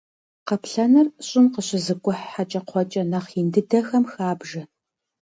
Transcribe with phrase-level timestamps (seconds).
[0.47, 4.63] Къаплъэныр щӏым къыщызыкӏухь хьэкӏэкхъуэкӏэ нэхъ ин дыдэхэм хабжэ.